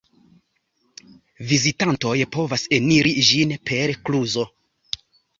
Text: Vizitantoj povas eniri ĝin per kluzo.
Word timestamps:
Vizitantoj 1.51 2.13
povas 2.35 2.63
eniri 2.77 3.11
ĝin 3.27 3.53
per 3.71 3.93
kluzo. 4.09 4.47